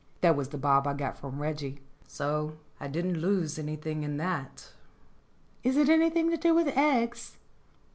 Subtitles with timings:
[0.21, 4.69] That was the bob I got from Reggie; so I didn't lose anything on that.
[5.63, 7.37] "Is it anything to do with eggs